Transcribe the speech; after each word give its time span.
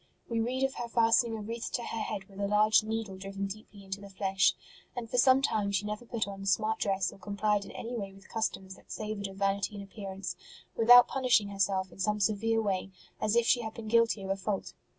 We 0.27 0.39
read 0.39 0.63
of 0.63 0.73
her 0.77 0.87
fastening 0.87 1.37
a 1.37 1.43
wreath 1.43 1.71
to 1.73 1.83
her 1.83 1.99
head 1.99 2.23
with 2.23 2.39
a 2.39 2.47
large 2.47 2.81
needle 2.83 3.17
driven 3.17 3.45
deeply 3.45 3.83
into 3.83 4.01
the 4.01 4.09
flesh; 4.09 4.55
and 4.95 5.07
for 5.07 5.19
some 5.19 5.43
time 5.43 5.71
she 5.71 5.85
never 5.85 6.05
put 6.07 6.27
on 6.27 6.41
a 6.41 6.47
smart 6.47 6.79
dress 6.79 7.13
or 7.13 7.19
complied 7.19 7.65
in 7.65 7.71
any 7.73 7.95
way 7.95 8.11
with 8.11 8.27
customs 8.27 8.73
that 8.77 8.91
savoured 8.91 9.27
of 9.27 9.35
vanity 9.37 9.75
in 9.75 9.81
appearance 9.83 10.35
without 10.75 11.07
punishing 11.07 11.49
herself 11.49 11.91
in 11.91 11.99
some 11.99 12.19
severe 12.19 12.63
way, 12.63 12.89
as 13.21 13.35
if 13.35 13.45
she 13.45 13.61
had 13.61 13.75
been 13.75 13.87
guilty 13.87 14.23
of 14.23 14.31
a 14.31 14.35
fault. 14.35 14.73